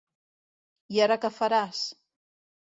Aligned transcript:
I 0.95 1.03
ara 1.07 1.19
què 1.27 1.33
faràs? 1.37 1.85